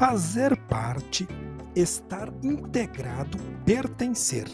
[0.00, 1.28] Fazer parte,
[1.76, 3.36] estar integrado,
[3.66, 4.48] pertencer.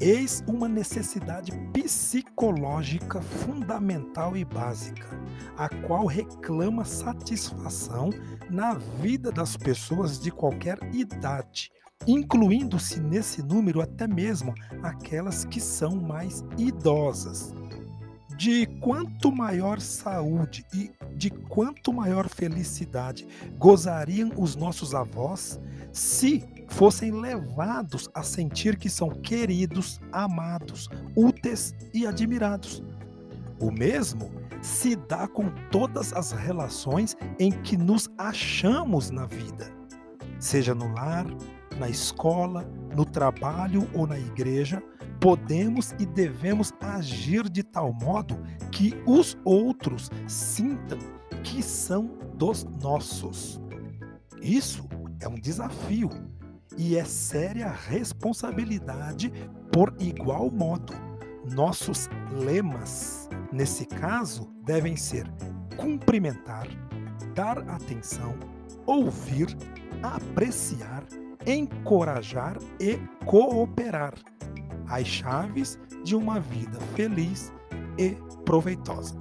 [0.00, 5.06] Eis uma necessidade psicológica fundamental e básica,
[5.56, 8.10] a qual reclama satisfação
[8.50, 11.70] na vida das pessoas de qualquer idade,
[12.04, 14.52] incluindo-se nesse número até mesmo
[14.82, 17.54] aquelas que são mais idosas.
[18.36, 23.26] De quanto maior saúde e de quanto maior felicidade
[23.58, 25.60] gozariam os nossos avós
[25.92, 32.82] se fossem levados a sentir que são queridos, amados, úteis e admirados.
[33.60, 39.70] O mesmo se dá com todas as relações em que nos achamos na vida,
[40.38, 41.26] seja no lar,
[41.78, 44.82] na escola, no trabalho ou na igreja,
[45.22, 48.36] podemos e devemos agir de tal modo
[48.72, 50.98] que os outros sintam
[51.44, 53.60] que são dos nossos.
[54.42, 54.84] Isso
[55.20, 56.10] é um desafio
[56.76, 59.32] e é séria responsabilidade
[59.70, 60.92] por igual modo.
[61.54, 65.32] Nossos lemas, nesse caso, devem ser
[65.76, 66.66] cumprimentar,
[67.32, 68.34] dar atenção,
[68.84, 69.56] ouvir,
[70.02, 71.04] apreciar,
[71.46, 74.14] encorajar e cooperar.
[74.92, 77.50] As chaves de uma vida feliz
[77.96, 78.10] e
[78.44, 79.16] proveitosa.